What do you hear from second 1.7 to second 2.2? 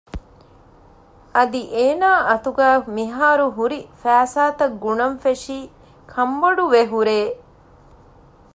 އޭނާ